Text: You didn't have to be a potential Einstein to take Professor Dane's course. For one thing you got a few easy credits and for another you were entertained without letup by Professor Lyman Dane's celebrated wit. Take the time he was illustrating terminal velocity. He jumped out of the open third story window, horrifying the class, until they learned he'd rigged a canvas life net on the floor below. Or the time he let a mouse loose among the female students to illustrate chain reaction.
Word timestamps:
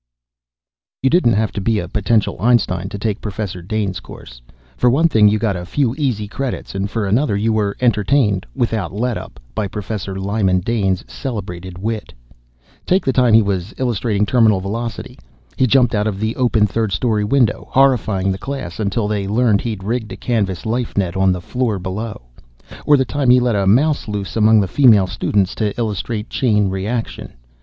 You 1.03 1.11
didn't 1.11 1.33
have 1.33 1.51
to 1.51 1.61
be 1.61 1.77
a 1.77 1.87
potential 1.87 2.35
Einstein 2.39 2.89
to 2.89 2.97
take 2.97 3.21
Professor 3.21 3.61
Dane's 3.61 3.99
course. 3.99 4.41
For 4.75 4.89
one 4.89 5.07
thing 5.07 5.27
you 5.27 5.37
got 5.37 5.55
a 5.55 5.63
few 5.63 5.93
easy 5.95 6.27
credits 6.27 6.73
and 6.73 6.89
for 6.89 7.05
another 7.05 7.37
you 7.37 7.53
were 7.53 7.77
entertained 7.79 8.47
without 8.55 8.91
letup 8.91 9.33
by 9.53 9.67
Professor 9.67 10.15
Lyman 10.15 10.61
Dane's 10.61 11.03
celebrated 11.07 11.77
wit. 11.77 12.11
Take 12.87 13.05
the 13.05 13.13
time 13.13 13.35
he 13.35 13.43
was 13.43 13.75
illustrating 13.77 14.25
terminal 14.25 14.59
velocity. 14.59 15.19
He 15.55 15.67
jumped 15.67 15.93
out 15.93 16.07
of 16.07 16.19
the 16.19 16.35
open 16.35 16.65
third 16.65 16.91
story 16.91 17.23
window, 17.23 17.67
horrifying 17.69 18.31
the 18.31 18.39
class, 18.39 18.79
until 18.79 19.07
they 19.07 19.27
learned 19.27 19.61
he'd 19.61 19.83
rigged 19.83 20.11
a 20.11 20.17
canvas 20.17 20.65
life 20.65 20.97
net 20.97 21.15
on 21.15 21.31
the 21.31 21.41
floor 21.41 21.77
below. 21.77 22.23
Or 22.87 22.97
the 22.97 23.05
time 23.05 23.29
he 23.29 23.39
let 23.39 23.55
a 23.55 23.67
mouse 23.67 24.07
loose 24.07 24.35
among 24.35 24.61
the 24.61 24.67
female 24.67 25.05
students 25.05 25.53
to 25.61 25.77
illustrate 25.79 26.27
chain 26.31 26.69
reaction. 26.69 27.33